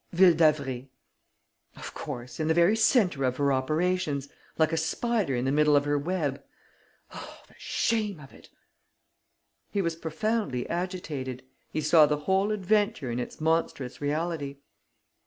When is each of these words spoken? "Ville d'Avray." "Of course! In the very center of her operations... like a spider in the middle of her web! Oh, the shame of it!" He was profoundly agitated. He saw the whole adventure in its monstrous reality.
"Ville 0.11 0.33
d'Avray." 0.33 0.87
"Of 1.75 1.93
course! 1.93 2.39
In 2.39 2.47
the 2.47 2.55
very 2.55 2.75
center 2.75 3.23
of 3.23 3.37
her 3.37 3.53
operations... 3.53 4.29
like 4.57 4.73
a 4.73 4.75
spider 4.75 5.35
in 5.35 5.45
the 5.45 5.51
middle 5.51 5.75
of 5.75 5.85
her 5.85 5.95
web! 5.99 6.41
Oh, 7.13 7.41
the 7.47 7.53
shame 7.59 8.19
of 8.19 8.33
it!" 8.33 8.49
He 9.69 9.79
was 9.79 9.95
profoundly 9.95 10.67
agitated. 10.67 11.43
He 11.71 11.81
saw 11.81 12.07
the 12.07 12.21
whole 12.25 12.49
adventure 12.51 13.11
in 13.11 13.19
its 13.19 13.39
monstrous 13.39 14.01
reality. 14.01 14.57